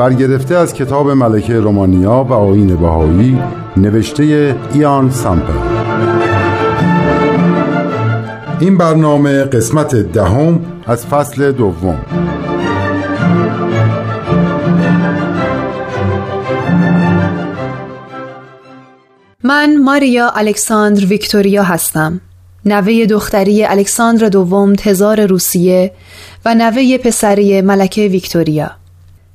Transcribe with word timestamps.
برگرفته 0.00 0.54
از 0.54 0.74
کتاب 0.74 1.10
ملکه 1.10 1.60
رومانیا 1.60 2.26
و 2.28 2.32
آین 2.32 2.76
بهایی 2.76 3.38
نوشته 3.76 4.56
ایان 4.72 5.10
سامپل. 5.10 5.52
این 8.60 8.78
برنامه 8.78 9.44
قسمت 9.44 9.94
دهم 9.94 10.60
از 10.86 11.06
فصل 11.06 11.52
دوم. 11.52 11.98
من 19.44 19.76
ماریا 19.84 20.30
الکساندر 20.34 21.04
ویکتوریا 21.04 21.62
هستم. 21.62 22.20
نوه 22.64 23.06
دختری 23.06 23.64
الکساندر 23.64 24.28
دوم 24.28 24.74
تزار 24.74 25.26
روسیه 25.26 25.92
و 26.44 26.54
نوه 26.54 26.98
پسری 26.98 27.62
ملکه 27.62 28.08
ویکتوریا. 28.08 28.79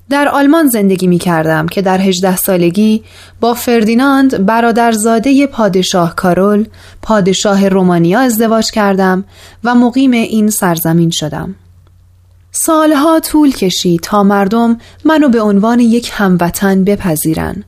در 0.10 0.28
آلمان 0.28 0.68
زندگی 0.68 1.08
می 1.08 1.18
کردم 1.18 1.68
که 1.68 1.82
در 1.82 2.02
هجده 2.02 2.36
سالگی 2.36 3.04
با 3.40 3.54
فردیناند 3.54 4.46
برادرزاده 4.46 5.48
پادشاه 5.48 6.16
کارول 6.16 6.68
پادشاه 7.02 7.70
رومانیا 7.70 8.20
ازدواج 8.20 8.72
کردم 8.72 9.26
و 9.64 9.76
مقیم 9.76 10.12
این 10.12 10.50
سرزمین 10.50 11.10
شدم. 11.10 11.56
سالها 12.52 13.20
طول 13.20 13.52
کشید 13.52 14.02
تا 14.02 14.24
مردم 14.24 14.78
منو 15.06 15.30
به 15.30 15.42
عنوان 15.42 15.80
یک 15.80 16.12
هموطن 16.14 16.84
بپذیرند 16.84 17.64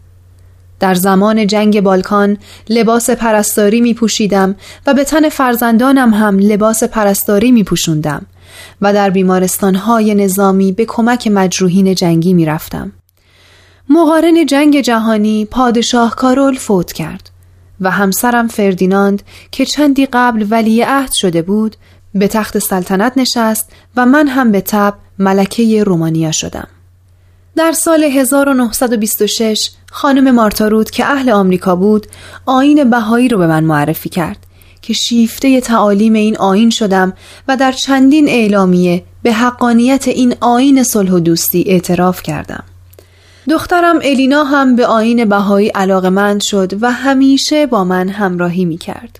در 0.79 0.93
زمان 0.93 1.47
جنگ 1.47 1.81
بالکان 1.81 2.37
لباس 2.69 3.09
پرستاری 3.09 3.81
می 3.81 3.93
پوشیدم 3.93 4.55
و 4.87 4.93
به 4.93 5.03
تن 5.03 5.29
فرزندانم 5.29 6.13
هم 6.13 6.39
لباس 6.39 6.83
پرستاری 6.83 7.51
می 7.51 7.63
پوشوندم 7.63 8.25
و 8.81 8.93
در 8.93 9.09
بیمارستانهای 9.09 10.15
نظامی 10.15 10.71
به 10.71 10.85
کمک 10.85 11.27
مجروحین 11.27 11.95
جنگی 11.95 12.33
می 12.33 12.45
رفتم. 12.45 12.91
مقارن 13.89 14.45
جنگ 14.45 14.81
جهانی 14.81 15.45
پادشاه 15.45 16.15
کارول 16.15 16.55
فوت 16.55 16.93
کرد 16.93 17.29
و 17.81 17.91
همسرم 17.91 18.47
فردیناند 18.47 19.21
که 19.51 19.65
چندی 19.65 20.05
قبل 20.05 20.45
ولی 20.49 20.81
عهد 20.81 21.11
شده 21.13 21.41
بود 21.41 21.75
به 22.13 22.27
تخت 22.27 22.59
سلطنت 22.59 23.13
نشست 23.17 23.71
و 23.95 24.05
من 24.05 24.27
هم 24.27 24.51
به 24.51 24.61
تب 24.61 24.93
ملکه 25.19 25.83
رومانیا 25.83 26.31
شدم. 26.31 26.67
در 27.55 27.71
سال 27.71 28.03
1926 28.03 29.71
خانم 29.91 30.35
مارتارود 30.35 30.89
که 30.89 31.05
اهل 31.05 31.29
آمریکا 31.29 31.75
بود 31.75 32.07
آین 32.45 32.89
بهایی 32.89 33.27
رو 33.27 33.37
به 33.37 33.47
من 33.47 33.63
معرفی 33.63 34.09
کرد 34.09 34.46
که 34.87 34.93
شیفته 34.93 35.61
تعالیم 35.61 36.13
این 36.13 36.37
آین 36.37 36.69
شدم 36.69 37.13
و 37.47 37.57
در 37.57 37.71
چندین 37.71 38.29
اعلامیه 38.29 39.03
به 39.23 39.33
حقانیت 39.33 40.07
این 40.07 40.35
آین 40.39 40.83
صلح 40.83 41.11
و 41.11 41.19
دوستی 41.19 41.63
اعتراف 41.67 42.23
کردم. 42.23 42.63
دخترم 43.49 43.95
الینا 43.95 44.43
هم 44.43 44.75
به 44.75 44.85
آین 44.85 45.25
بهایی 45.25 45.67
علاقمند 45.67 46.41
شد 46.41 46.83
و 46.83 46.91
همیشه 46.91 47.65
با 47.65 47.83
من 47.83 48.09
همراهی 48.09 48.65
می 48.65 48.77
کرد. 48.77 49.19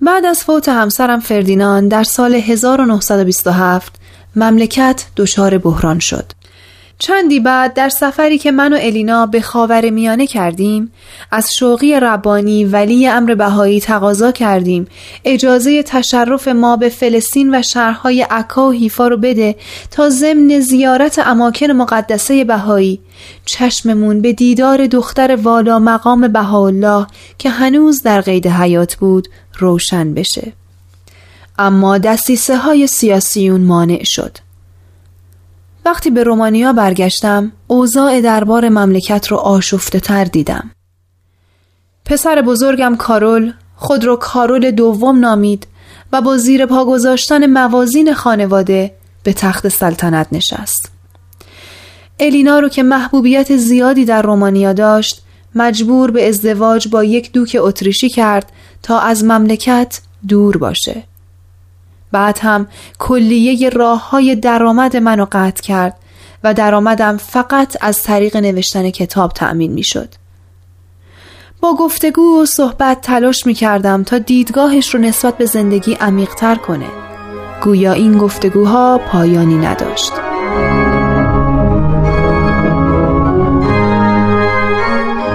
بعد 0.00 0.26
از 0.26 0.44
فوت 0.44 0.68
همسرم 0.68 1.20
فردینان 1.20 1.88
در 1.88 2.04
سال 2.04 2.34
1927 2.34 3.94
مملکت 4.36 5.06
دچار 5.16 5.58
بحران 5.58 5.98
شد. 5.98 6.32
چندی 6.98 7.40
بعد 7.40 7.74
در 7.74 7.88
سفری 7.88 8.38
که 8.38 8.50
من 8.50 8.72
و 8.72 8.78
الینا 8.80 9.26
به 9.26 9.40
خاور 9.40 9.90
میانه 9.90 10.26
کردیم 10.26 10.92
از 11.30 11.48
شوقی 11.58 12.00
ربانی 12.00 12.64
ولی 12.64 13.08
امر 13.08 13.34
بهایی 13.34 13.80
تقاضا 13.80 14.32
کردیم 14.32 14.86
اجازه 15.24 15.82
تشرف 15.82 16.48
ما 16.48 16.76
به 16.76 16.88
فلسطین 16.88 17.54
و 17.54 17.62
شهرهای 17.62 18.22
عکا 18.22 18.68
و 18.68 18.72
حیفا 18.72 19.08
رو 19.08 19.16
بده 19.16 19.56
تا 19.90 20.10
ضمن 20.10 20.60
زیارت 20.60 21.18
اماکن 21.18 21.70
مقدسه 21.70 22.44
بهایی. 22.44 23.00
چشممون 23.44 24.20
به 24.20 24.32
دیدار 24.32 24.86
دختر 24.86 25.36
والا 25.36 25.78
مقام 25.78 26.28
بهاءالله 26.28 27.06
که 27.38 27.50
هنوز 27.50 28.02
در 28.02 28.20
قید 28.20 28.46
حیات 28.46 28.94
بود 28.96 29.28
روشن 29.58 30.14
بشه. 30.14 30.52
اما 31.58 31.98
دستیسه 31.98 32.56
های 32.56 32.86
سیاسیون 32.86 33.60
مانع 33.60 34.04
شد. 34.04 34.45
وقتی 35.86 36.10
به 36.10 36.22
رومانیا 36.22 36.72
برگشتم 36.72 37.52
اوضاع 37.66 38.20
دربار 38.20 38.68
مملکت 38.68 39.28
رو 39.28 39.36
آشفته 39.36 40.00
تر 40.00 40.24
دیدم. 40.24 40.70
پسر 42.04 42.42
بزرگم 42.42 42.96
کارول 42.96 43.52
خود 43.76 44.04
رو 44.04 44.16
کارول 44.16 44.70
دوم 44.70 45.18
نامید 45.18 45.66
و 46.12 46.20
با 46.20 46.36
زیر 46.36 46.66
پا 46.66 46.84
گذاشتن 46.84 47.46
موازین 47.46 48.14
خانواده 48.14 48.94
به 49.22 49.32
تخت 49.32 49.68
سلطنت 49.68 50.26
نشست. 50.32 50.90
الینا 52.20 52.58
رو 52.58 52.68
که 52.68 52.82
محبوبیت 52.82 53.56
زیادی 53.56 54.04
در 54.04 54.22
رومانیا 54.22 54.72
داشت 54.72 55.22
مجبور 55.54 56.10
به 56.10 56.28
ازدواج 56.28 56.88
با 56.88 57.04
یک 57.04 57.32
دوک 57.32 57.56
اتریشی 57.60 58.08
کرد 58.08 58.52
تا 58.82 58.98
از 58.98 59.24
مملکت 59.24 60.00
دور 60.28 60.56
باشه. 60.56 61.02
بعد 62.12 62.38
هم 62.42 62.66
کلیه 62.98 63.68
راه 63.68 64.10
های 64.10 64.36
درآمد 64.36 64.96
منو 64.96 65.26
قطع 65.32 65.62
کرد 65.62 65.96
و 66.44 66.54
درآمدم 66.54 67.16
فقط 67.16 67.76
از 67.80 68.02
طریق 68.02 68.36
نوشتن 68.36 68.90
کتاب 68.90 69.32
تأمین 69.32 69.72
می 69.72 69.84
شد. 69.84 70.08
با 71.60 71.74
گفتگو 71.74 72.42
و 72.42 72.44
صحبت 72.44 73.00
تلاش 73.00 73.46
می 73.46 73.54
کردم 73.54 74.02
تا 74.02 74.18
دیدگاهش 74.18 74.94
رو 74.94 75.00
نسبت 75.00 75.38
به 75.38 75.46
زندگی 75.46 75.94
عمیقتر 75.94 76.54
کنه. 76.54 76.86
گویا 77.62 77.92
این 77.92 78.18
گفتگوها 78.18 78.98
پایانی 78.98 79.56
نداشت. 79.56 80.12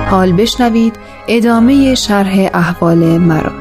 حال 0.09 0.33
بشنوید 0.33 0.95
ادامه 1.27 1.95
شرح 1.95 2.49
احوال 2.53 3.17
مرا. 3.17 3.51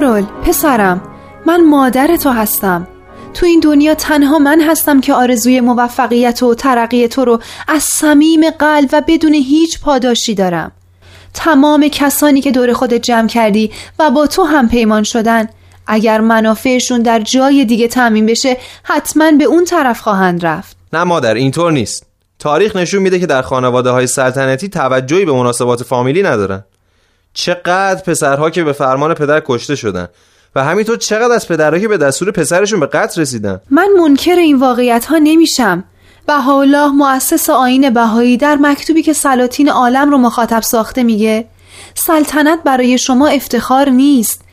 کارول 0.00 0.24
پسرم 0.44 1.02
من 1.46 1.64
مادر 1.64 2.16
تو 2.16 2.30
هستم. 2.30 2.88
تو 3.34 3.46
این 3.46 3.60
دنیا 3.60 3.94
تنها 3.94 4.38
من 4.38 4.60
هستم 4.60 5.00
که 5.00 5.14
آرزوی 5.14 5.60
موفقیت 5.60 6.42
و 6.42 6.54
ترقی 6.54 7.08
تو 7.08 7.24
رو 7.24 7.40
از 7.68 7.82
صمیم 7.82 8.50
قلب 8.50 8.88
و 8.92 9.02
بدون 9.08 9.34
هیچ 9.34 9.80
پاداشی 9.80 10.34
دارم. 10.34 10.72
تمام 11.34 11.88
کسانی 11.88 12.40
که 12.40 12.50
دور 12.50 12.72
خودت 12.72 13.02
جمع 13.02 13.28
کردی 13.28 13.72
و 13.98 14.10
با 14.10 14.26
تو 14.26 14.42
هم 14.44 14.68
پیمان 14.68 15.02
شدن 15.02 15.48
اگر 15.86 16.20
منافعشون 16.20 17.02
در 17.02 17.20
جای 17.20 17.64
دیگه 17.64 17.88
تعمین 17.88 18.26
بشه 18.26 18.56
حتما 18.82 19.32
به 19.32 19.44
اون 19.44 19.64
طرف 19.64 20.00
خواهند 20.00 20.46
رفت. 20.46 20.76
نه 20.92 21.04
مادر 21.04 21.34
اینطور 21.34 21.72
نیست. 21.72 22.06
تاریخ 22.38 22.76
نشون 22.76 23.02
میده 23.02 23.18
که 23.18 23.26
در 23.26 23.42
خانواده 23.42 23.90
های 23.90 24.06
سلطنتی 24.06 24.68
توجهی 24.68 25.24
به 25.24 25.32
مناسبات 25.32 25.82
فامیلی 25.82 26.22
ندارن. 26.22 26.64
چقدر 27.34 28.02
پسرها 28.02 28.50
که 28.50 28.64
به 28.64 28.72
فرمان 28.72 29.14
پدر 29.14 29.42
کشته 29.46 29.76
شدن 29.76 30.08
و 30.54 30.64
همینطور 30.64 30.96
چقدر 30.96 31.34
از 31.34 31.48
پدرها 31.48 31.78
که 31.78 31.88
به 31.88 31.96
دستور 31.98 32.30
پسرشون 32.30 32.80
به 32.80 32.86
قتل 32.86 33.20
رسیدن. 33.20 33.60
من 33.70 33.88
منکر 33.98 34.34
این 34.34 34.58
واقعیت 34.58 35.04
ها 35.04 35.18
نمیشم. 35.18 35.84
بهاءالله 36.26 36.88
مؤسس 36.88 37.50
آین 37.50 37.90
بهایی 37.90 38.36
در 38.36 38.56
مکتوبی 38.56 39.02
که 39.02 39.12
سلاطین 39.12 39.68
عالم 39.68 40.10
رو 40.10 40.18
مخاطب 40.18 40.60
ساخته 40.60 41.02
میگه 41.02 41.48
سلطنت 41.94 42.62
برای 42.62 42.98
شما 42.98 43.28
افتخار 43.28 43.88
نیست 43.88 44.44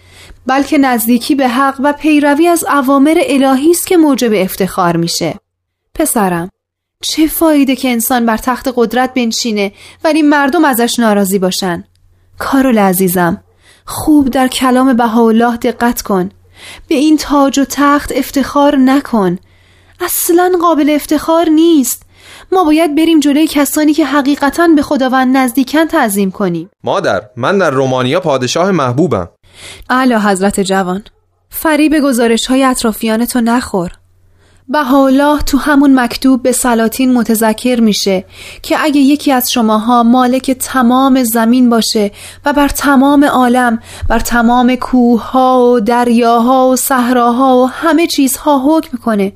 بلکه 0.47 0.77
نزدیکی 0.77 1.35
به 1.35 1.47
حق 1.47 1.75
و 1.83 1.93
پیروی 1.93 2.47
از 2.47 2.63
اوامر 2.63 3.21
الهی 3.27 3.71
است 3.71 3.87
که 3.87 3.97
موجب 3.97 4.31
افتخار 4.33 4.97
میشه. 4.97 5.39
پسرم 5.93 6.49
چه 7.03 7.27
فایده 7.27 7.75
که 7.75 7.89
انسان 7.89 8.25
بر 8.25 8.37
تخت 8.37 8.69
قدرت 8.75 9.13
بنشینه 9.13 9.71
ولی 10.03 10.21
مردم 10.21 10.65
ازش 10.65 10.99
ناراضی 10.99 11.39
باشن؟ 11.39 11.83
کارول 12.39 12.77
عزیزم 12.77 13.43
خوب 13.85 14.29
در 14.29 14.47
کلام 14.47 14.93
بهاءالله 14.93 15.57
دقت 15.57 16.01
کن. 16.01 16.29
به 16.87 16.95
این 16.95 17.17
تاج 17.17 17.59
و 17.59 17.65
تخت 17.69 18.11
افتخار 18.15 18.75
نکن. 18.75 19.37
اصلا 20.01 20.51
قابل 20.61 20.89
افتخار 20.89 21.49
نیست. 21.49 22.03
ما 22.51 22.63
باید 22.63 22.95
بریم 22.95 23.19
جلوی 23.19 23.47
کسانی 23.47 23.93
که 23.93 24.05
حقیقتا 24.05 24.67
به 24.75 24.81
خداوند 24.81 25.37
نزدیکن 25.37 25.85
تعظیم 25.85 26.31
کنیم. 26.31 26.69
مادر 26.83 27.21
من 27.35 27.57
در 27.57 27.69
رومانیا 27.69 28.19
پادشاه 28.19 28.71
محبوبم. 28.71 29.29
اعلی 29.89 30.13
حضرت 30.13 30.59
جوان 30.59 31.03
فریب 31.49 31.99
گزارش 31.99 32.45
های 32.45 32.63
اطرافیان 32.63 33.25
تو 33.25 33.41
نخور. 33.41 33.91
حالا 34.75 35.37
تو 35.37 35.57
همون 35.57 35.99
مکتوب 35.99 36.43
به 36.43 36.51
سلاطین 36.51 37.13
متذکر 37.13 37.79
میشه 37.81 38.25
که 38.61 38.77
اگه 38.79 39.01
یکی 39.01 39.31
از 39.31 39.51
شماها 39.51 40.03
مالک 40.03 40.51
تمام 40.51 41.23
زمین 41.23 41.69
باشه 41.69 42.11
و 42.45 42.53
بر 42.53 42.67
تمام 42.67 43.23
عالم 43.23 43.79
بر 44.09 44.19
تمام 44.19 44.75
کوهها 44.75 45.71
و 45.71 45.79
دریاها 45.79 46.69
و 46.69 46.75
صحراها 46.75 47.57
و 47.57 47.69
همه 47.69 48.07
چیزها 48.07 48.63
حکم 48.67 48.97
کنه. 48.97 49.33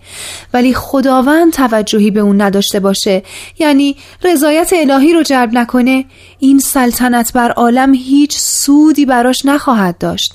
ولی 0.54 0.74
خداوند 0.74 1.54
توجهی 1.54 2.12
به 2.12 2.20
اون 2.20 2.42
نداشته 2.42 2.80
باشه. 2.80 3.24
یعنی 3.60 3.96
رضایت 4.24 4.74
الهی 4.74 5.14
رو 5.14 5.24
جلب 5.24 5.54
نکنه 5.54 6.06
این 6.40 6.60
سلطنت 6.60 7.34
بر 7.34 7.52
عالم 7.52 7.94
هیچ 7.94 8.38
سودی 8.38 9.06
براش 9.06 9.46
نخواهد 9.46 9.98
داشت. 9.98 10.34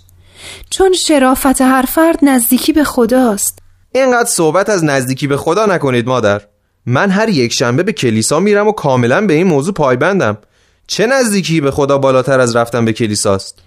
چون 0.70 0.92
شرافت 0.92 1.60
هر 1.60 1.82
فرد 1.82 2.18
نزدیکی 2.22 2.72
به 2.72 2.84
خداست. 2.84 3.65
اینقدر 4.02 4.28
صحبت 4.28 4.70
از 4.70 4.84
نزدیکی 4.84 5.26
به 5.26 5.36
خدا 5.36 5.66
نکنید 5.66 6.06
مادر. 6.06 6.42
من 6.86 7.10
هر 7.10 7.28
یک 7.28 7.52
شنبه 7.52 7.82
به 7.82 7.92
کلیسا 7.92 8.40
میرم 8.40 8.68
و 8.68 8.72
کاملا 8.72 9.26
به 9.26 9.34
این 9.34 9.46
موضوع 9.46 9.74
پایبندم. 9.74 10.38
چه 10.86 11.06
نزدیکی 11.06 11.60
به 11.60 11.70
خدا 11.70 11.98
بالاتر 11.98 12.40
از 12.40 12.56
رفتن 12.56 12.84
به 12.84 12.92
کلیساست؟ 12.92 13.58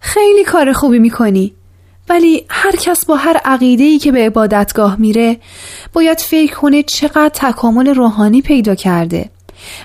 خیلی 0.00 0.44
کار 0.44 0.72
خوبی 0.72 0.98
می‌کنی. 0.98 1.54
ولی 2.08 2.46
هر 2.48 2.76
کس 2.76 3.04
با 3.04 3.16
هر 3.16 3.36
عقیده 3.44 3.98
که 3.98 4.12
به 4.12 4.18
عبادتگاه 4.26 4.96
میره 5.00 5.36
باید 5.92 6.18
فکر 6.18 6.54
کنه 6.54 6.82
چقدر 6.82 7.30
تکامل 7.34 7.88
روحانی 7.88 8.42
پیدا 8.42 8.74
کرده. 8.74 9.30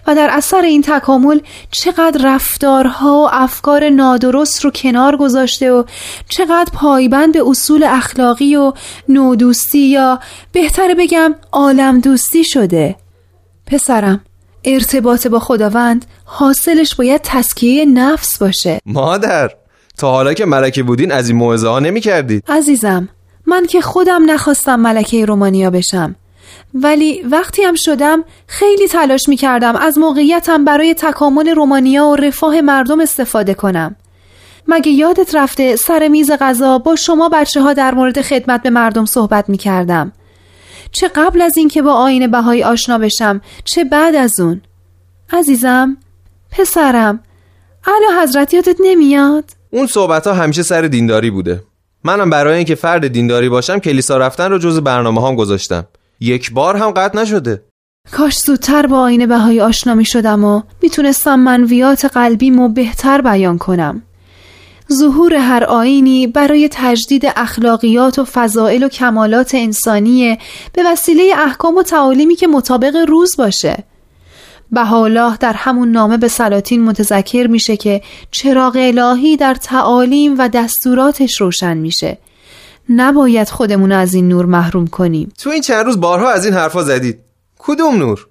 و 0.08 0.16
در 0.16 0.30
اثر 0.32 0.62
این 0.62 0.82
تکامل 0.82 1.40
چقدر 1.72 2.22
رفتارها 2.24 3.22
و 3.22 3.30
افکار 3.32 3.90
نادرست 3.90 4.66
رو 4.66 4.72
کنار 4.72 5.18
گذاشته 5.18 5.72
و 5.72 5.84
چقدر 6.30 6.72
پایبند 6.74 7.34
به 7.34 7.44
اصول 7.50 7.84
اخلاقی 7.84 8.56
و 8.56 8.74
نودوستی 9.10 9.88
یا 9.88 10.20
بهتر 10.52 10.96
بگم 11.00 11.36
عالم 11.52 12.00
دوستی 12.00 12.44
شده. 12.44 12.96
پسرم 13.66 14.22
ارتباط 14.64 15.28
با 15.28 15.40
خداوند 15.40 16.06
حاصلش 16.26 16.96
باید 16.96 17.22
تسکیه 17.24 17.86
نفس 17.86 18.38
باشه. 18.38 18.80
مادر 18.86 19.52
تا 19.98 20.12
حالا 20.12 20.34
که 20.34 20.46
ملکه 20.46 20.84
بودین 20.84 21.12
از 21.12 21.30
این 21.30 21.38
موعظه 21.38 21.68
ها 21.68 21.80
نمی 21.80 22.02
کردید 22.02 22.44
عزیزم 22.48 23.10
من 23.48 23.66
که 23.66 23.82
خودم 23.82 24.32
نخواستم 24.32 24.80
ملکه 24.80 25.26
رومانیا 25.26 25.70
بشم. 25.70 26.16
ولی 26.84 27.22
وقتی 27.22 27.64
هم 27.64 27.76
شدم 27.78 28.24
خیلی 28.48 28.88
تلاش 28.88 29.30
می 29.30 29.36
کردم 29.36 29.76
از 29.76 29.98
موقعیتم 29.98 30.66
برای 30.66 30.94
تکامل 30.94 31.50
رومانیا 31.50 32.06
و 32.06 32.16
رفاه 32.16 32.62
مردم 32.62 33.00
استفاده 33.00 33.54
کنم. 33.54 33.96
مگه 34.68 34.92
یادت 34.92 35.36
رفته 35.36 35.76
سر 35.76 36.08
میز 36.08 36.32
غذا 36.32 36.78
با 36.78 36.96
شما 36.96 37.30
بچه 37.30 37.62
ها 37.62 37.74
در 37.74 37.94
مورد 37.94 38.22
خدمت 38.22 38.64
به 38.64 38.70
مردم 38.70 39.06
صحبت 39.06 39.50
می 39.50 39.58
کردم 39.58 40.12
چه 40.92 41.08
قبل 41.08 41.42
از 41.42 41.58
اینکه 41.58 41.82
با 41.82 41.94
آین 41.94 42.32
بهایی 42.32 42.64
آشنا 42.64 42.98
بشم 42.98 43.42
چه 43.66 43.84
بعد 43.84 44.16
از 44.16 44.40
اون؟ 44.40 44.62
عزیزم 45.34 45.98
پسرم 46.52 47.20
علا 47.88 48.22
حضرت 48.22 48.54
یادت 48.54 48.76
نمیاد؟ 48.80 49.44
اون 49.70 49.88
صحبت 49.88 50.28
ها 50.28 50.34
همیشه 50.34 50.64
سر 50.64 50.82
دینداری 50.82 51.32
بوده. 51.32 51.64
منم 52.04 52.30
برای 52.30 52.56
اینکه 52.56 52.76
فرد 52.76 53.08
دینداری 53.08 53.50
باشم 53.50 53.80
کلیسا 53.80 54.18
رفتن 54.18 54.52
رو 54.52 54.58
جز 54.58 54.80
برنامه 54.80 55.28
هم 55.28 55.36
گذاشتم. 55.36 55.88
یک 56.20 56.52
بار 56.52 56.78
هم 56.78 56.92
قطع 56.92 57.22
نشده. 57.22 57.64
کاش 58.12 58.38
زودتر 58.40 58.88
با 58.88 59.00
آینه 59.00 59.28
بهایی 59.28 59.62
آشنا 59.62 59.96
می 59.96 60.06
شدم 60.06 60.44
و 60.44 60.62
می‌تونستم 60.82 61.40
منویات 61.40 62.06
قلبیمو 62.06 62.70
بهتر 62.70 63.22
بیان 63.22 63.58
کنم. 63.58 64.04
ظهور 64.94 65.34
هر 65.34 65.64
آینی 65.64 66.28
برای 66.28 66.70
تجدید 66.72 67.24
اخلاقیات 67.36 68.20
و 68.20 68.26
فضائل 68.26 68.84
و 68.84 68.90
کمالات 68.90 69.56
انسانی 69.56 70.38
به 70.74 70.84
وسیله 70.86 71.34
احکام 71.38 71.76
و 71.76 71.84
تعالیمی 71.84 72.36
که 72.36 72.48
مطابق 72.48 72.96
روز 73.08 73.38
باشه. 73.38 73.84
بهاءالله 74.72 75.38
در 75.38 75.54
همون 75.54 75.92
نامه 75.92 76.18
به 76.18 76.28
سلاطین 76.28 76.84
متذکر 76.84 77.48
میشه 77.48 77.78
که 77.78 78.02
چراغ 78.32 78.76
الهی 78.80 79.38
در 79.38 79.54
تعالیم 79.54 80.36
و 80.40 80.50
دستوراتش 80.50 81.42
روشن 81.42 81.78
میشه. 81.78 82.18
نباید 82.90 83.50
خودمون 83.50 83.92
از 83.92 84.14
این 84.14 84.28
نور 84.28 84.46
محروم 84.46 84.88
کنیم. 84.88 85.34
تو 85.40 85.50
این 85.50 85.62
چند 85.62 85.86
روز 85.86 86.00
بارها 86.00 86.30
از 86.30 86.46
این 86.46 86.54
حرفا 86.54 86.84
زدید 86.84 87.20
کدوم 87.60 87.96
نور؟ 87.96 88.28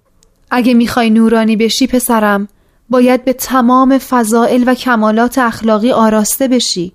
اگه 0.50 0.74
می‌خوای 0.74 1.10
نورانی 1.10 1.56
بشی 1.56 1.86
پسرم 1.86 2.48
باید 2.90 3.24
به 3.24 3.32
تمام 3.32 3.98
فضائل 3.98 4.64
و 4.66 4.74
کمالات 4.74 5.38
اخلاقی 5.38 5.92
آراسته 5.92 6.48
بشی. 6.48 6.92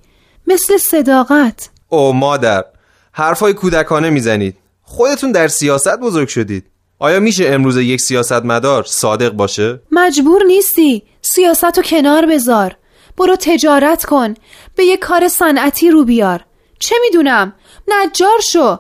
مثل 0.47 0.77
صداقت. 0.77 1.69
او 1.89 2.13
مادر 2.13 2.65
حرفای 3.11 3.53
کودکانه 3.53 4.09
می‌زنید. 4.09 4.57
خودتون 4.83 5.31
در 5.31 5.47
سیاست 5.47 5.99
بزرگ 5.99 6.27
شدید. 6.27 6.65
آیا 6.99 7.19
میشه 7.19 7.47
امروز 7.47 7.77
یک 7.77 8.01
سیاست 8.01 8.31
مدار 8.45 8.83
صادق 8.83 9.31
باشه؟ 9.31 9.79
مجبور 9.91 10.43
نیستی. 10.43 11.03
سیاست 11.21 11.77
رو 11.77 11.83
کنار 11.83 12.25
بذار. 12.25 12.75
برو 13.17 13.35
تجارت 13.35 14.05
کن. 14.05 14.33
به 14.75 14.83
یک 14.83 14.99
کار 14.99 15.27
صنعتی 15.27 15.91
رو 15.91 16.03
بیار. 16.03 16.45
چه 16.81 16.95
می‌دونم؟ 17.01 17.53
نجار 17.87 18.39
شو 18.51 18.79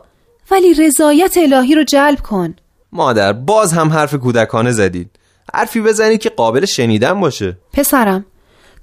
ولی 0.51 0.73
رضایت 0.73 1.37
الهی 1.37 1.75
رو 1.75 1.83
جلب 1.83 2.19
کن. 2.19 2.55
مادر 2.91 3.33
باز 3.33 3.73
هم 3.73 3.89
حرف 3.89 4.13
کودکانه 4.13 4.71
زدید 4.71 5.09
حرفی 5.53 5.81
بزنید 5.81 6.21
که 6.21 6.29
قابل 6.29 6.65
شنیدن 6.65 7.19
باشه. 7.19 7.57
پسرم 7.73 8.25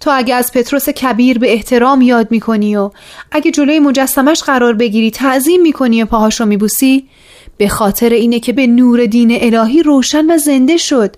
تو 0.01 0.11
اگه 0.15 0.35
از 0.35 0.53
پتروس 0.53 0.89
کبیر 0.89 1.39
به 1.39 1.53
احترام 1.53 2.03
یاد 2.03 2.31
می‌کنی 2.31 2.77
و 2.77 2.91
اگه 3.31 3.51
جلوی 3.51 3.79
مجسمش 3.79 4.43
قرار 4.43 4.75
بگیری 4.75 5.11
تعظیم 5.11 5.63
می‌کنی 5.63 6.03
و 6.03 6.07
پاهاش 6.07 6.41
رو 6.41 6.47
میبوسی 6.47 7.09
به 7.57 7.69
خاطر 7.69 8.09
اینه 8.09 8.41
که 8.41 8.53
به 8.53 8.67
نور 8.67 9.07
دین 9.07 9.39
الهی 9.41 9.83
روشن 9.83 10.31
و 10.31 10.39
زنده 10.39 10.77
شد. 10.77 11.17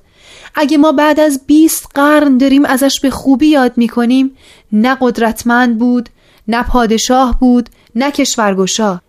اگه 0.55 0.79
ما 0.79 0.93
بعد 0.93 1.21
از 1.21 1.41
20 1.47 1.87
قرن 1.95 2.39
داریم 2.39 2.65
ازش 2.65 3.01
به 3.01 3.11
خوبی 3.11 3.47
یاد 3.47 3.73
می‌کنیم 3.77 4.37
نه 4.73 4.97
قدرتمند 5.01 5.79
بود 5.79 6.09
نه 6.49 6.63
پادشاه 6.63 7.39
بود 7.41 7.69
نه 7.95 8.11
کشورگشا. 8.11 9.01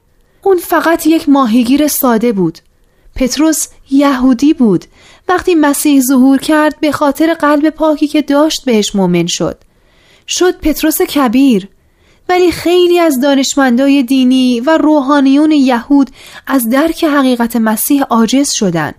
اون 0.43 0.57
فقط 0.57 1.07
یک 1.07 1.29
ماهیگیر 1.29 1.87
ساده 1.87 2.31
بود. 2.31 2.59
پتروس 3.15 3.67
یهودی 3.91 4.53
بود. 4.53 4.85
وقتی 5.29 5.55
مسیح 5.55 6.01
ظهور 6.01 6.37
کرد 6.37 6.79
به 6.79 6.91
خاطر 6.91 7.33
قلب 7.33 7.69
پاکی 7.69 8.07
که 8.07 8.21
داشت 8.21 8.65
بهش 8.65 8.95
مؤمن 8.95 9.27
شد. 9.27 9.57
شد 10.27 10.57
پتروس 10.57 11.01
کبیر. 11.01 11.67
ولی 12.29 12.51
خیلی 12.51 12.99
از 12.99 13.19
دانشمندای 13.19 14.03
دینی 14.03 14.59
و 14.59 14.77
روحانیون 14.77 15.51
یهود 15.51 16.09
از 16.47 16.69
درک 16.69 17.03
حقیقت 17.03 17.55
مسیح 17.55 18.03
عاجز 18.03 18.51
شدند. 18.51 18.95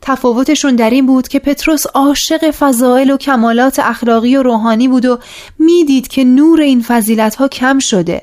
تفاوتشون 0.00 0.76
در 0.76 0.90
این 0.90 1.06
بود 1.06 1.28
که 1.28 1.38
پتروس 1.38 1.86
عاشق 1.86 2.50
فضائل 2.50 3.10
و 3.10 3.16
کمالات 3.16 3.78
اخلاقی 3.78 4.36
و 4.36 4.42
روحانی 4.42 4.88
بود 4.88 5.06
و 5.06 5.18
می‌دید 5.58 6.08
که 6.08 6.24
نور 6.24 6.60
این 6.60 6.82
فضیلت 6.82 7.34
ها 7.34 7.48
کم 7.48 7.78
شده. 7.78 8.22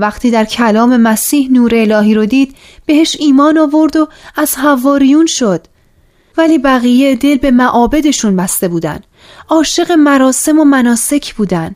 وقتی 0.00 0.30
در 0.30 0.44
کلام 0.44 0.96
مسیح 0.96 1.50
نور 1.50 1.74
الهی 1.74 2.14
رو 2.14 2.26
دید 2.26 2.56
بهش 2.86 3.16
ایمان 3.18 3.58
آورد 3.58 3.96
و 3.96 4.08
از 4.36 4.56
حواریون 4.56 5.26
شد. 5.26 5.66
ولی 6.36 6.58
بقیه 6.58 7.16
دل 7.16 7.38
به 7.38 7.50
معابدشون 7.50 8.36
بسته 8.36 8.68
بودن. 8.68 9.00
عاشق 9.48 9.92
مراسم 9.92 10.58
و 10.58 10.64
مناسک 10.64 11.34
بودن. 11.34 11.74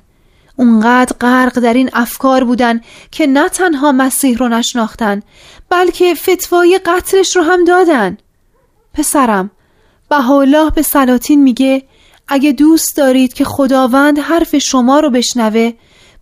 اونقدر 0.56 1.16
غرق 1.20 1.58
در 1.58 1.74
این 1.74 1.90
افکار 1.92 2.44
بودن 2.44 2.80
که 3.10 3.26
نه 3.26 3.48
تنها 3.48 3.92
مسیح 3.92 4.38
رو 4.38 4.48
نشناختن 4.48 5.22
بلکه 5.70 6.14
فتوای 6.14 6.80
قتلش 6.86 7.36
رو 7.36 7.42
هم 7.42 7.64
دادن. 7.64 8.18
پسرم 8.94 9.50
بهاءالله 10.10 10.70
به 10.70 10.82
سلاطین 10.82 11.42
میگه 11.42 11.82
اگه 12.28 12.52
دوست 12.52 12.96
دارید 12.96 13.32
که 13.32 13.44
خداوند 13.44 14.18
حرف 14.18 14.58
شما 14.58 15.00
رو 15.00 15.10
بشنوه 15.10 15.72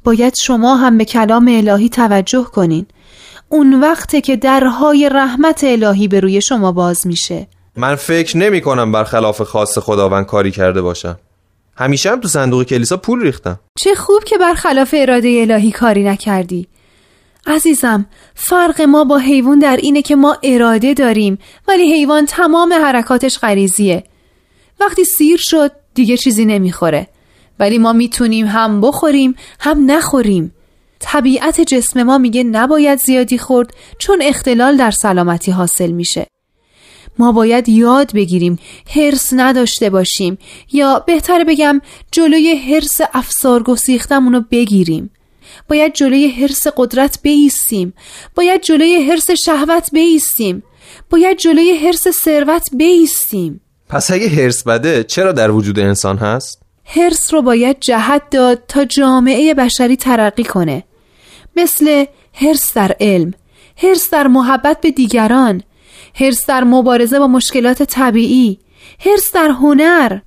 باید 0.05 0.35
شما 0.43 0.77
هم 0.77 0.99
به 0.99 1.05
کلام 1.05 1.49
الهی 1.49 1.89
توجه 1.89 2.45
کنین. 2.45 2.87
اون 3.49 3.81
وقته 3.81 4.21
که 4.21 4.37
درهای 4.37 5.09
رحمت 5.13 5.65
الهی 5.65 6.09
به 6.09 6.21
روی 6.21 6.41
شما 6.41 6.73
باز 6.73 7.07
میشه. 7.07 7.47
من 7.77 7.95
فکر 7.95 8.37
نمی 8.37 8.61
کنم 8.61 8.93
برخلاف 8.93 9.43
خاص 9.43 9.79
خداوند 9.79 10.27
کاری 10.27 10.51
کرده 10.51 10.83
باشم. 10.83 11.19
همیشه 11.77 12.11
هم 12.11 12.21
تو 12.21 12.29
صندوق 12.29 12.63
کلیسا 12.63 12.97
پول 12.97 13.23
ریختم. 13.23 13.61
چه 13.79 13.95
خوب 13.95 14.25
که 14.25 14.39
برخلاف 14.39 14.95
اراده 14.99 15.39
الهی 15.41 15.71
کاری 15.71 16.05
نکردی. 16.05 16.69
عزیزم 17.47 18.07
فرق 18.35 18.81
ما 18.81 19.05
با 19.05 19.19
حیوان 19.19 19.59
در 19.59 19.77
اینه 19.77 20.03
که 20.03 20.17
ما 20.17 20.37
اراده 20.43 20.95
داریم 20.95 21.39
ولی 21.69 21.93
حیوان 21.93 22.27
تمام 22.27 22.73
حرکاتش 22.73 23.39
غریزیه. 23.39 24.05
وقتی 24.81 25.05
سیر 25.05 25.39
شد 25.43 25.73
دیگه 25.95 26.17
چیزی 26.17 26.45
نمی‌خوره. 26.45 27.09
ولی 27.63 27.79
ما 27.79 27.93
می‌تونیم 27.93 28.47
هم 28.47 28.81
بخوریم 28.81 29.35
هم 29.61 29.91
نخوریم. 29.91 30.55
طبیعت 31.01 31.61
جسم 31.61 32.03
ما 32.03 32.19
میگه 32.19 32.43
نباید 32.43 32.99
زیادی 32.99 33.39
خورد 33.39 33.75
چون 33.99 34.23
اختلال 34.23 34.77
در 34.77 34.91
سلامتی 34.91 35.51
حاصل 35.51 35.91
میشه. 35.91 36.27
ما 37.19 37.33
باید 37.33 37.69
یاد 37.69 38.13
بگیریم 38.13 38.59
هرس 38.97 39.33
نداشته 39.33 39.91
باشیم 39.91 40.39
یا 40.73 41.05
بهتر 41.07 41.45
بگم 41.45 41.81
جلوی 42.13 42.57
هرس 42.57 43.01
افسار 43.15 43.63
گسیختمونو 43.63 44.41
بگیریم. 44.51 45.11
باید 45.69 45.93
جلوی 45.93 46.29
حرس 46.29 46.67
قدرت 46.77 47.19
بیستیم. 47.23 47.93
باید 48.35 48.63
جلوی 48.63 49.11
حرس 49.11 49.31
شهوت 49.31 49.91
بیستیم. 49.93 50.63
باید 51.11 51.39
جلوی 51.39 51.73
حرس 51.73 52.09
ثروت 52.09 52.65
بیستیم. 52.73 53.61
پس 53.89 54.11
اگه 54.11 54.29
هرس 54.29 54.65
بده 54.65 55.05
چرا 55.05 55.33
در 55.33 55.51
وجود 55.51 55.79
انسان 55.79 56.19
هست؟ 56.19 56.62
هرس 56.85 57.35
رو 57.35 57.43
باید 57.43 57.81
جهت 57.81 58.31
داد 58.31 58.63
تا 58.69 58.85
جامعه 58.85 59.55
بشری 59.55 59.97
ترقی 59.97 60.45
کنه. 60.45 60.85
مثل 61.57 62.05
هرس 62.35 62.75
در 62.75 62.97
علم 63.01 63.35
هرس 63.77 64.11
در 64.11 64.27
محبت 64.27 64.81
به 64.81 64.91
دیگران 64.91 65.63
هرس 66.15 66.47
در 66.47 66.65
مبارزه 66.65 67.19
با 67.19 67.27
مشکلات 67.27 67.83
طبیعی 67.83 68.59
هرس 69.07 69.33
در 69.33 69.49
هنر. 69.49 70.19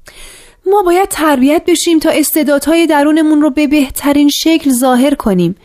ما 0.66 0.84
باید 0.84 1.10
تربیت 1.10 1.64
بشیم 1.68 2.00
تا 2.00 2.10
استعدادهای 2.10 2.88
درونمون 2.88 3.42
رو 3.42 3.50
به 3.50 3.68
بهترین 3.68 4.30
شکل 4.30 4.72
ظاهر 4.72 5.16
کنیم. 5.16 5.56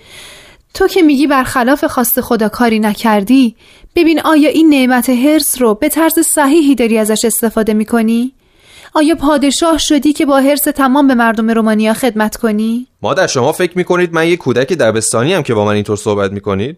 تو 0.74 0.88
که 0.88 1.02
میگی 1.02 1.26
برخلاف 1.26 1.84
خواست 1.84 2.20
خدا 2.20 2.48
کاری 2.48 2.78
نکردی 2.78 3.56
ببین 3.94 4.20
آیا 4.20 4.50
این 4.50 4.68
نعمت 4.68 5.10
هرس 5.10 5.62
رو 5.62 5.74
به 5.74 5.88
طرز 5.88 6.18
صحیحی 6.18 6.74
داری 6.74 6.98
ازش 6.98 7.24
استفاده 7.24 7.74
می‌کنی؟ 7.74 8.32
آیا 8.94 9.14
پادشاه 9.14 9.78
شدی 9.78 10.12
که 10.12 10.26
با 10.26 10.40
هرس 10.40 10.62
تمام 10.62 11.08
به 11.08 11.14
مردم 11.14 11.50
رومانیا 11.50 11.94
خدمت 11.94 12.36
کنی؟ 12.36 12.86
مادر 13.02 13.26
شما 13.26 13.52
فکر 13.52 13.78
می‌کنید 13.78 14.14
من 14.14 14.28
یه 14.28 14.36
کودک 14.36 14.72
دبستانی 14.72 15.34
هم 15.34 15.42
که 15.42 15.54
با 15.54 15.64
من 15.64 15.72
اینطور 15.72 15.96
صحبت 15.96 16.32
می‌کنید؟ 16.32 16.76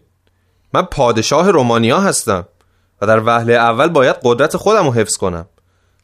من 0.73 0.81
پادشاه 0.81 1.51
رومانیا 1.51 1.99
هستم 1.99 2.47
و 3.01 3.07
در 3.07 3.19
وهله 3.25 3.53
اول 3.53 3.87
باید 3.87 4.15
قدرت 4.23 4.57
خودم 4.57 4.85
رو 4.85 4.93
حفظ 4.93 5.17
کنم 5.17 5.45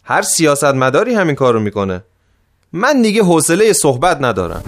هر 0.04 0.22
سیاستمداری 0.22 1.14
همین 1.14 1.36
کار 1.36 1.54
رو 1.54 1.60
می‌کنه 1.60 2.04
من 2.74 3.02
دیگه 3.02 3.24
حوصله 3.24 3.74
صحبت 3.74 4.18
ندارم 4.22 4.64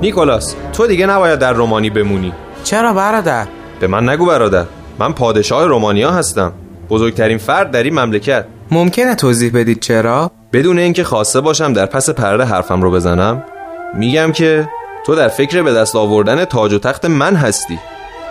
نیکولاس 0.00 0.54
تو 0.72 0.86
دیگه 0.86 1.06
نباید 1.06 1.38
در 1.38 1.52
رومانی 1.52 1.90
بمونی 1.90 2.32
چرا 2.64 2.92
برادر؟ 2.92 3.46
به 3.80 3.86
من 3.86 4.08
نگو 4.08 4.26
برادر. 4.26 4.64
من 4.98 5.12
پادشاه 5.12 5.66
رومانیا 5.66 6.10
هستم. 6.10 6.52
بزرگترین 6.90 7.38
فرد 7.38 7.70
در 7.70 7.82
این 7.82 7.94
مملکت. 8.00 8.44
ممکنه 8.70 9.14
توضیح 9.14 9.50
بدید 9.54 9.80
چرا؟ 9.80 10.30
بدون 10.52 10.78
اینکه 10.78 11.04
خواسته 11.04 11.40
باشم 11.40 11.72
در 11.72 11.86
پس 11.86 12.10
پرده 12.10 12.44
حرفم 12.44 12.82
رو 12.82 12.90
بزنم 12.90 13.44
میگم 13.94 14.32
که 14.32 14.68
تو 15.06 15.14
در 15.14 15.28
فکر 15.28 15.62
به 15.62 15.72
دست 15.72 15.96
آوردن 15.96 16.44
تاج 16.44 16.72
و 16.72 16.78
تخت 16.78 17.04
من 17.04 17.36
هستی. 17.36 17.78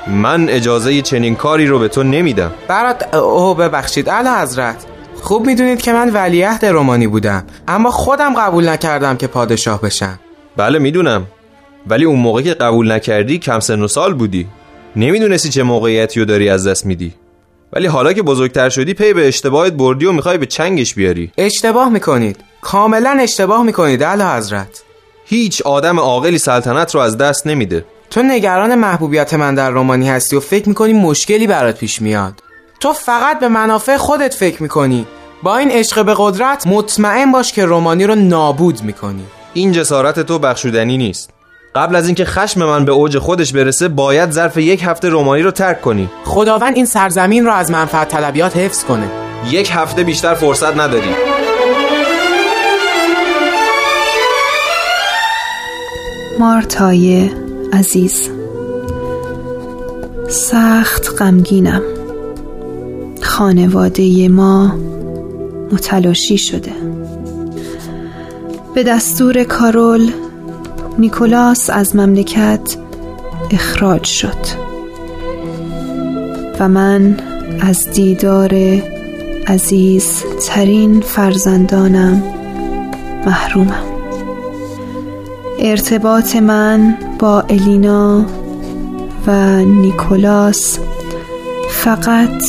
من 0.08 0.50
اجازه 0.50 1.02
چنین 1.02 1.36
کاری 1.36 1.68
رو 1.68 1.80
به 1.80 1.88
تو 1.88 2.04
نمیدم. 2.04 2.52
برات 2.68 3.16
اوه 3.16 3.58
ببخشید. 3.58 4.10
اعلی 4.10 4.30
حضرت 4.42 4.86
خوب 5.22 5.46
می‌دونید 5.46 5.82
که 5.82 5.94
من 5.94 6.10
ولیعهد 6.14 6.66
رومانی 6.66 7.08
بودم 7.08 7.44
اما 7.68 7.92
خودم 7.92 8.34
قبول 8.34 8.70
نکردم 8.70 9.18
که 9.18 9.28
پادشاه 9.28 9.82
بشم. 9.82 10.20
بله 10.58 10.80
می‌دونم. 10.80 11.26
ولی 11.88 12.06
اون 12.06 12.20
موقع 12.20 12.42
که 12.42 12.54
قبول 12.54 12.92
نکردی 12.92 13.40
کم 13.40 13.60
سن 13.60 13.82
و 13.82 13.88
سال 13.88 14.14
بودی. 14.14 14.48
نمی‌دونستی 14.96 15.50
چه 15.50 15.64
موقعیتی 15.64 16.20
رو 16.20 16.26
داری 16.26 16.50
از 16.50 16.68
دست 16.68 16.86
میدی. 16.86 17.14
ولی 17.74 17.88
حالا 17.88 18.14
که 18.14 18.22
بزرگتر 18.22 18.70
شدی 18.70 18.94
پی 18.94 19.14
به 19.14 19.28
اشتباهت 19.28 19.74
بردی 19.74 20.06
و 20.06 20.12
می‌خوای 20.12 20.38
به 20.38 20.46
چنگش 20.46 20.94
بیاری. 20.94 21.32
اشتباه 21.38 21.90
می‌کنید. 21.90 22.38
کاملا 22.62 23.18
اشتباه 23.22 23.64
می‌کنید 23.64 24.04
اعلی 24.04 24.24
حضرت. 24.24 24.84
هیچ 25.26 25.62
آدم 25.62 26.00
عاقلی 26.00 26.38
سلطنت 26.38 26.96
رو 26.96 27.02
از 27.02 27.18
دست 27.18 27.48
نمیده. 27.48 27.86
تو 28.10 28.24
نگران 28.24 28.76
محبوبیت 28.76 29.34
من 29.34 29.56
در 29.56 29.72
رومانی 29.72 30.10
هستی 30.10 30.36
و 30.36 30.40
فکر 30.40 30.70
می‌کنی 30.70 30.94
مشکلی 30.94 31.48
برات 31.48 31.78
پیش 31.78 32.02
میاد. 32.02 32.34
تو 32.80 32.94
فقط 32.94 33.40
به 33.40 33.48
منافع 33.48 33.98
خودت 33.98 34.34
فکر 34.34 34.64
می‌کنی. 34.64 35.06
با 35.44 35.58
این 35.58 35.72
عشق 35.72 36.06
به 36.06 36.14
قدرت 36.18 36.68
مطمئن 36.68 37.32
باش 37.32 37.54
که 37.54 37.66
رومانی 37.66 38.06
رو 38.06 38.16
نابود 38.16 38.84
می‌کنی. 38.84 39.24
این 39.54 39.72
جسارت 39.72 40.20
تو 40.20 40.40
بخشودنی 40.40 40.98
نیست. 40.98 41.30
قبل 41.76 41.96
از 41.96 42.06
اینکه 42.06 42.26
خشم 42.26 42.66
من 42.66 42.86
به 42.86 42.92
اوج 42.92 43.18
خودش 43.18 43.54
برسه 43.54 43.88
باید 43.88 44.32
ظرف 44.32 44.58
یک 44.58 44.84
هفته 44.84 45.10
رومانی 45.10 45.42
رو 45.42 45.52
ترک 45.52 45.82
کنی. 45.82 46.10
خداوند 46.24 46.76
این 46.76 46.86
سرزمین 46.86 47.46
رو 47.46 47.52
از 47.52 47.72
منفعت 47.72 48.08
طلبیات 48.10 48.58
حفظ 48.58 48.84
کنه. 48.84 49.10
یک 49.50 49.70
هفته 49.74 50.04
بیشتر 50.04 50.34
فرصت 50.34 50.78
نداری. 50.78 51.10
مارتای 56.40 57.30
عزیز 57.74 58.30
سخت 60.30 61.22
غمگینم. 61.22 61.82
خانواده 63.22 64.30
ما 64.30 64.76
متلاشی 65.72 66.38
شده. 66.38 66.72
به 68.76 68.84
دستور 68.84 69.44
کارول 69.44 70.12
نیکولاس 70.98 71.70
از 71.70 71.96
مملکت 71.96 72.78
اخراج 73.52 74.04
شد 74.04 74.38
و 76.60 76.68
من 76.68 77.18
از 77.62 77.90
دیدار 77.92 78.54
عزیز 79.48 80.24
ترین 80.48 81.02
فرزندانم 81.02 82.24
محرومم. 83.26 83.84
ارتباط 85.60 86.36
من 86.36 86.98
با 87.20 87.42
الینا 87.42 88.26
و 89.28 89.60
نیکولاس 89.66 90.80
فقط 91.72 92.44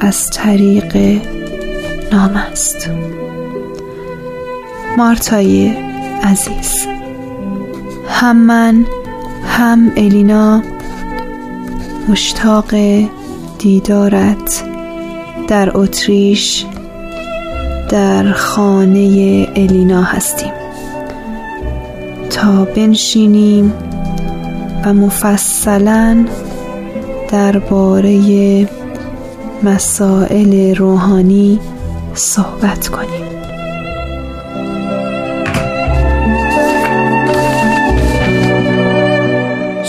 از 0.00 0.30
طریق 0.30 0.96
نام 2.12 2.36
است. 2.36 2.90
مارتای 4.98 5.68
عزیز. 6.22 6.97
هم 8.08 8.36
من 8.36 8.86
هم 9.44 9.92
الینا 9.96 10.62
مشتاق 12.08 12.74
دیدارت 13.58 14.64
در 15.48 15.78
اتریش 15.78 16.66
در 17.90 18.32
خانه 18.32 19.46
الینا 19.56 20.02
هستیم. 20.02 20.52
تا 22.30 22.64
بنشینیم 22.64 23.72
و 24.84 24.92
مفصلا 24.94 26.26
درباره 27.28 28.68
مسائل 29.62 30.74
روحانی 30.74 31.60
صحبت 32.14 32.88
کنیم. 32.88 33.37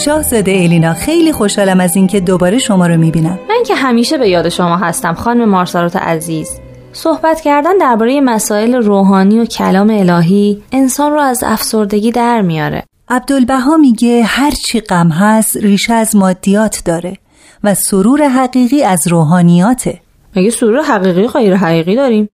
شاهزاده 0.06 0.52
الینا 0.52 0.94
خیلی 0.94 1.32
خوشحالم 1.32 1.80
از 1.80 1.96
اینکه 1.96 2.20
دوباره 2.20 2.58
شما 2.58 2.88
رو 2.88 2.98
می‌بینم. 2.98 3.40
من 3.50 3.64
که 3.68 3.76
همیشه 3.76 4.18
به 4.18 4.30
یاد 4.30 4.50
شما 4.50 4.78
هستم 4.78 5.14
خانم 5.14 5.50
مارسارات 5.50 5.96
عزیز. 5.96 6.50
صحبت 6.94 7.42
کردن 7.42 7.78
درباره 7.78 8.22
مسائل 8.22 8.76
روحانی 8.76 9.40
و 9.40 9.46
کلام 9.46 9.90
الهی 9.90 10.64
انسان 10.72 11.12
رو 11.12 11.20
از 11.20 11.44
افسردگی 11.44 12.12
در 12.12 12.42
میاره. 12.42 12.84
عبدالبها 13.10 13.78
میگه 13.78 14.24
هر 14.24 14.52
چی 14.52 14.80
غم 14.80 15.10
هست 15.10 15.58
ریشه 15.58 15.94
از 15.94 16.16
مادیات 16.16 16.82
داره 16.86 17.18
و 17.64 17.74
سرور 17.74 18.28
حقیقی 18.28 18.84
از 18.84 19.08
روحانیاته. 19.08 20.00
مگه 20.36 20.50
سرور 20.50 20.82
حقیقی 20.82 21.28
غیر 21.28 21.56
حقیقی 21.56 21.96
داریم؟ 21.96 22.30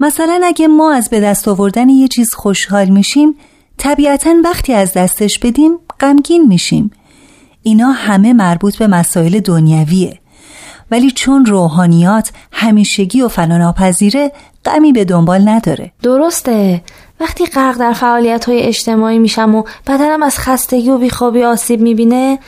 مثلا 0.00 0.40
اگه 0.44 0.68
ما 0.68 0.92
از 0.92 1.10
به 1.10 1.20
دست 1.20 1.48
آوردن 1.48 1.88
یه 1.88 2.08
چیز 2.08 2.34
خوشحال 2.34 2.88
میشیم 2.88 3.34
طبیعتا 3.78 4.34
وقتی 4.44 4.72
از 4.72 4.92
دستش 4.92 5.38
بدیم 5.38 5.78
غمگین 6.00 6.46
میشیم. 6.46 6.90
اینا 7.68 7.90
همه 7.90 8.32
مربوط 8.32 8.76
به 8.76 8.86
مسائل 8.86 9.40
دنیویه 9.40 10.18
ولی 10.90 11.10
چون 11.10 11.46
روحانیات 11.46 12.30
همیشگی 12.52 13.22
و 13.22 13.28
فناناپذیره 13.28 14.32
غمی 14.64 14.92
به 14.92 15.04
دنبال 15.04 15.48
نداره. 15.48 15.92
درسته. 16.02 16.82
وقتی 17.20 17.46
غرق 17.46 17.76
در 17.76 17.92
فعالیت 17.92 18.44
های 18.44 18.62
اجتماعی 18.62 19.18
میشم 19.18 19.54
و 19.54 19.62
بدنم 19.86 20.22
از 20.22 20.38
خستگی 20.38 20.90
و 20.90 20.98
بیخوابی 20.98 21.44
آسیب 21.44 21.80
می‌بینه 21.80 22.38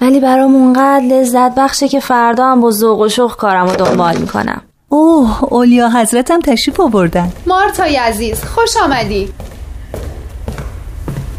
ولی 0.00 0.20
برام 0.20 0.54
اونقدر 0.54 1.04
لذت 1.04 1.54
بخشه 1.54 1.88
که 1.88 2.00
فردا 2.00 2.46
هم 2.46 2.60
با 2.60 2.70
ذوق 2.70 3.00
و 3.00 3.08
شوق 3.08 3.36
کارم 3.36 3.66
رو 3.66 3.76
دنبال 3.76 4.16
می‌کنم. 4.16 4.62
اوه 4.88 5.44
اولیا 5.44 5.90
حضرتم 5.90 6.40
تشریف 6.40 6.80
آوردن. 6.80 7.32
مارتای 7.46 7.96
عزیز 7.96 8.44
خوش 8.44 8.76
آمدی. 8.84 9.28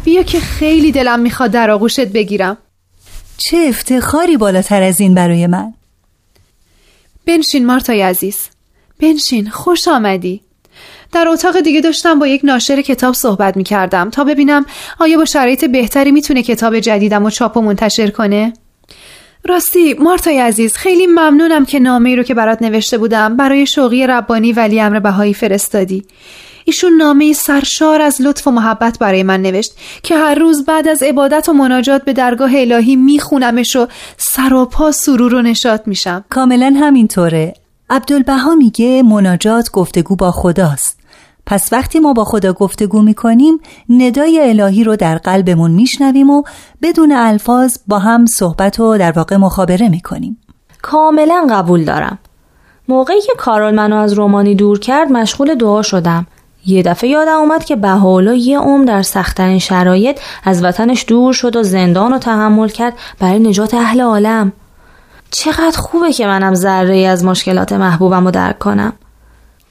بیا 0.04 0.22
که 0.22 0.40
خیلی 0.40 0.92
دلم 0.92 1.20
می‌خواد 1.20 1.50
در 1.50 1.70
آغوشت 1.70 2.08
بگیرم. 2.08 2.56
چه 3.38 3.56
افتخاری 3.68 4.36
بالاتر 4.36 4.82
از 4.82 5.00
این 5.00 5.14
برای 5.14 5.46
من؟ 5.46 5.74
بنشین 7.26 7.66
مارتای 7.66 8.02
عزیز. 8.02 8.38
بنشین 9.00 9.50
خوش 9.50 9.88
آمدی. 9.88 10.40
در 11.12 11.28
اتاق 11.28 11.60
دیگه 11.60 11.80
داشتم 11.80 12.18
با 12.18 12.26
یک 12.26 12.40
ناشر 12.44 12.82
کتاب 12.82 13.14
صحبت 13.14 13.56
می 13.56 13.64
کردم 13.64 14.10
تا 14.10 14.24
ببینم 14.24 14.66
آیا 14.98 15.18
با 15.18 15.24
شرایط 15.24 15.64
بهتری 15.64 16.10
می‌تونه 16.10 16.42
کتاب 16.42 16.78
جدیدم 16.78 17.24
و 17.24 17.30
چاپ 17.30 17.56
و 17.56 17.60
منتشر 17.60 18.10
کنه؟ 18.10 18.52
راستی 19.44 19.94
مارتای 19.94 20.38
عزیز 20.38 20.76
خیلی 20.76 21.06
ممنونم 21.06 21.64
که 21.64 21.78
نامه 21.78 22.10
ای 22.10 22.16
رو 22.16 22.22
که 22.22 22.34
برات 22.34 22.62
نوشته 22.62 22.98
بودم 22.98 23.36
برای 23.36 23.66
شوقی 23.66 24.06
ربانی 24.06 24.52
ولی 24.52 24.80
امر 24.80 24.98
بهایی 24.98 25.34
فرستادی. 25.34 26.04
ایشون 26.68 26.92
نامه 26.92 27.32
سرشار 27.32 28.00
از 28.02 28.22
لطف 28.22 28.46
و 28.46 28.50
محبت 28.50 28.98
برای 28.98 29.22
من 29.22 29.42
نوشت 29.42 29.72
که 30.02 30.16
هر 30.16 30.34
روز 30.34 30.64
بعد 30.64 30.88
از 30.88 31.02
عبادت 31.02 31.48
و 31.48 31.52
مناجات 31.52 32.04
به 32.04 32.12
درگاه 32.12 32.50
الهی 32.54 32.96
میخونمش 32.96 33.76
و 33.76 33.86
سر 34.16 34.54
و 34.54 34.64
پا 34.64 34.92
سرور 34.92 35.34
و 35.34 35.42
نشات 35.42 35.82
میشم. 35.86 36.24
کاملا 36.28 36.74
همینطوره. 36.80 37.54
عبدالبها 37.90 38.54
میگه 38.54 39.02
مناجات 39.02 39.70
گفتگو 39.70 40.16
با 40.16 40.30
خداست. 40.30 40.98
پس 41.46 41.72
وقتی 41.72 42.00
ما 42.00 42.12
با 42.12 42.24
خدا 42.24 42.52
گفتگو 42.52 43.02
می‌کنیم 43.02 43.60
ندای 43.88 44.48
الهی 44.48 44.84
رو 44.84 44.96
در 44.96 45.18
قلبمون 45.18 45.70
میشنویم 45.70 46.30
و 46.30 46.42
بدون 46.82 47.12
الفاظ 47.12 47.76
با 47.86 47.98
هم 47.98 48.26
صحبت 48.26 48.80
و 48.80 48.98
در 48.98 49.12
واقع 49.12 49.36
مخابره 49.36 49.88
می‌کنیم. 49.88 50.40
کاملا 50.82 51.46
قبول 51.50 51.84
دارم. 51.84 52.18
موقعی 52.88 53.20
که 53.20 53.32
کارول 53.38 53.74
منو 53.74 53.96
از 53.96 54.12
رومانی 54.12 54.54
دور 54.54 54.78
کرد 54.78 55.12
مشغول 55.12 55.54
دعا 55.54 55.82
شدم. 55.82 56.26
یه 56.66 56.82
دفعه 56.82 57.10
یادم 57.10 57.36
اومد 57.36 57.64
که 57.64 57.76
بهاءالله 57.76 58.38
یه 58.38 58.58
عمر 58.58 58.84
در 58.84 59.02
سختترین 59.02 59.58
شرایط 59.58 60.20
از 60.44 60.64
وطنش 60.64 61.04
دور 61.08 61.32
شد 61.32 61.56
و 61.56 61.62
زندان 61.62 62.12
رو 62.12 62.18
تحمل 62.18 62.68
کرد 62.68 62.94
برای 63.18 63.38
نجات 63.38 63.74
اهل 63.74 64.00
عالم. 64.00 64.52
چقدر 65.30 65.78
خوبه 65.78 66.12
که 66.12 66.26
منم 66.26 66.54
ذره 66.54 66.98
از 66.98 67.24
مشکلات 67.24 67.72
محبوبم 67.72 68.24
رو 68.24 68.30
درک 68.30 68.58
کنم. 68.58 68.92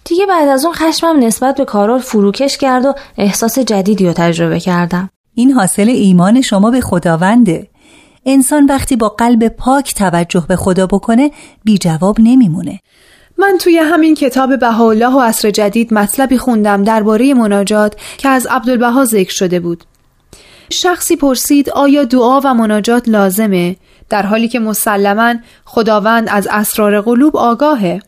دیگه 0.04 0.26
بعد 0.26 0.48
از 0.48 0.66
اون 0.66 0.74
خشمم 0.74 1.20
نسبت 1.20 1.56
به 1.56 1.66
کارول 1.66 2.00
فروکش 2.00 2.58
کرد 2.58 2.86
و 2.86 2.94
احساس 3.18 3.60
جدیدی 3.60 4.06
رو 4.06 4.14
تجربه 4.14 4.60
کردم. 4.60 5.10
این 5.36 5.52
حاصل 5.52 5.90
ایمان 5.90 6.42
شما 6.42 6.72
به 6.72 6.82
خداونده. 6.82 7.68
انسان 8.26 8.66
وقتی 8.66 8.96
با 8.96 9.10
قلب 9.10 9.48
پاک 9.48 9.94
توجه 9.94 10.46
به 10.48 10.56
خدا 10.56 10.88
بکنه 10.88 11.32
بی 11.64 11.78
جواب 11.78 12.20
نمیمونه. 12.20 12.80
من 13.38 13.58
توی 13.60 13.78
همین 13.78 14.16
کتاب 14.16 14.60
بهاءالله 14.60 15.14
و 15.14 15.20
عصر 15.20 15.50
جدید 15.50 15.94
مطلبی 15.94 16.38
خوندم 16.38 16.84
درباره 16.84 17.34
مناجات 17.34 17.96
که 18.18 18.30
از 18.30 18.48
عبدالبها 18.48 19.06
ذکر 19.06 19.34
شده 19.34 19.60
بود. 19.60 19.84
شخصی 20.70 21.16
پرسید 21.16 21.70
آیا 21.70 22.04
دعا 22.04 22.42
و 22.44 22.54
مناجات 22.54 23.10
لازمه؟ 23.10 23.76
در 24.10 24.22
حالی 24.22 24.48
که 24.48 24.60
مسلما 24.60 25.36
خداوند 25.66 26.28
از 26.30 26.48
اسرار 26.52 27.02
قلوب 27.02 27.38
آگاهه. 27.38 28.02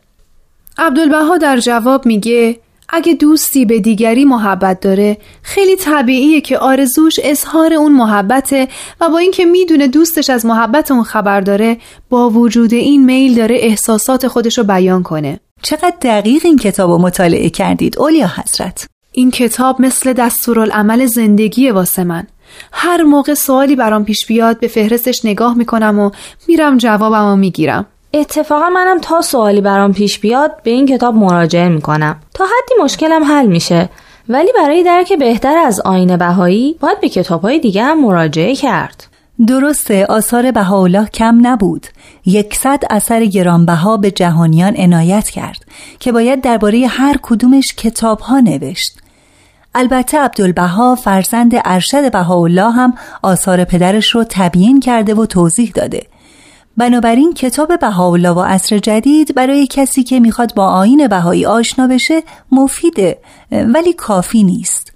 عبدالبها 0.78 1.38
در 1.38 1.58
جواب 1.58 2.06
میگه 2.06 2.58
اگه 2.92 3.14
دوستی 3.14 3.64
به 3.64 3.80
دیگری 3.80 4.24
محبت 4.24 4.80
داره 4.80 5.18
خیلی 5.42 5.76
طبیعیه 5.76 6.40
که 6.40 6.58
آرزوش 6.58 7.14
اظهار 7.22 7.72
اون 7.72 7.92
محبته 7.92 8.68
و 9.00 9.08
با 9.08 9.18
اینکه 9.18 9.44
می‌دونه 9.44 9.88
دوستش 9.88 10.30
از 10.30 10.46
محبت 10.46 10.90
اون 10.90 11.02
خبر 11.02 11.40
داره 11.40 11.76
با 12.10 12.30
وجود 12.30 12.74
این 12.74 13.04
میل 13.04 13.34
داره 13.34 13.56
احساسات 13.60 14.28
خودش 14.28 14.58
رو 14.58 14.64
بیان 14.64 15.02
کنه. 15.02 15.40
چقدر 15.62 15.96
دقیق 16.02 16.42
این 16.44 16.58
کتاب 16.58 16.90
رو 16.90 16.98
مطالعه 16.98 17.50
کردید 17.50 17.98
اولیا 17.98 18.26
حضرت؟ 18.26 18.86
این 19.12 19.30
کتاب 19.30 19.82
مثل 19.82 20.12
دستورالعمل 20.12 21.06
زندگی 21.06 21.70
واسه 21.70 22.04
من. 22.04 22.26
هر 22.72 23.02
موقع 23.02 23.34
سوالی 23.34 23.76
برام 23.76 24.04
پیش 24.04 24.26
بیاد 24.26 24.60
به 24.60 24.68
فهرستش 24.68 25.24
نگاه 25.24 25.54
می‌کنم 25.54 25.98
و 25.98 26.10
میرم 26.48 26.78
جوابمو 26.78 27.36
می‌گیرم. 27.36 27.86
اتفاقا 28.14 28.68
منم 28.68 28.98
تا 29.00 29.20
سوالی 29.20 29.60
برام 29.60 29.92
پیش 29.92 30.18
بیاد 30.18 30.62
به 30.62 30.70
این 30.70 30.86
کتاب 30.86 31.14
مراجعه 31.14 31.68
می‌کنم. 31.68 32.20
تا 32.34 32.44
حدی 32.44 32.82
مشکلم 32.82 33.24
حل 33.24 33.46
میشه. 33.46 33.88
ولی 34.28 34.52
برای 34.52 34.82
درک 34.82 35.12
بهتر 35.12 35.58
از 35.58 35.80
آین 35.80 36.16
بهایی 36.16 36.76
باید 36.80 37.00
به 37.00 37.08
کتابهای 37.08 37.58
دیگه 37.58 37.82
هم 37.82 38.00
مراجعه 38.00 38.54
کرد. 38.54 39.06
درسته 39.46 40.06
آثار 40.06 40.50
بهاءالله 40.50 41.06
کم 41.06 41.38
نبود. 41.46 41.86
یکصد 42.26 42.82
اثر 42.90 43.24
گرانبها 43.24 43.96
به 43.96 44.10
جهانیان 44.10 44.76
عنایت 44.76 45.28
کرد 45.30 45.64
که 46.00 46.12
باید 46.12 46.40
درباره 46.40 46.86
هر 46.86 47.16
کدومش 47.22 47.74
کتابها 47.76 48.40
نوشت. 48.40 48.98
البته 49.74 50.18
عبدالبها 50.18 50.94
فرزند 50.94 51.52
ارشد 51.64 52.12
بهاءالله 52.12 52.70
هم 52.70 52.94
آثار 53.22 53.64
پدرش 53.64 54.08
رو 54.08 54.24
تبیین 54.30 54.80
کرده 54.80 55.14
و 55.14 55.26
توضیح 55.26 55.72
داده. 55.74 56.06
بنابراین 56.76 57.34
کتاب 57.34 57.78
بهاءالله 57.80 58.30
و 58.30 58.40
عصر 58.40 58.78
جدید 58.78 59.34
برای 59.34 59.66
کسی 59.66 60.02
که 60.02 60.20
می‌خواد 60.20 60.54
با 60.54 60.66
آین 60.66 61.08
بهایی 61.08 61.46
آشنا 61.46 61.86
بشه 61.86 62.22
مفیده 62.52 63.18
ولی 63.52 63.92
کافی 63.92 64.44
نیست. 64.44 64.92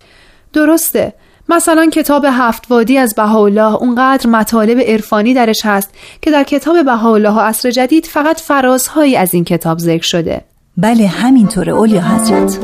درسته. 0.52 1.12
مثلا 1.48 1.87
کتاب 1.87 2.26
هفت 2.28 2.70
وادی 2.70 2.98
از 2.98 3.14
بهاءالله 3.14 3.74
اونقدر 3.74 4.30
مطالب 4.30 4.80
عرفانی 4.80 5.34
درش 5.34 5.60
هست 5.64 5.90
که 6.22 6.30
در 6.30 6.42
کتاب 6.42 6.84
بهاءالله 6.84 7.30
و 7.30 7.40
عصر 7.40 7.70
جدید 7.70 8.06
فقط 8.06 8.40
فرازهایی 8.40 9.16
از 9.16 9.34
این 9.34 9.44
کتاب 9.44 9.78
ذکر 9.78 10.06
شده. 10.06 10.44
بله 10.76 11.06
همینطوره 11.06 11.72
اولیا 11.72 12.02
حضرت. 12.02 12.58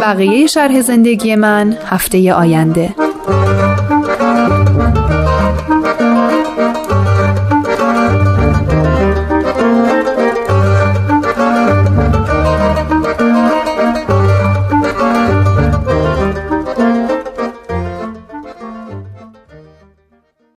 بقیه 0.00 0.46
شرح 0.46 0.80
زندگی 0.80 1.34
من 1.34 1.76
هفته 1.86 2.34
آینده. 2.34 2.94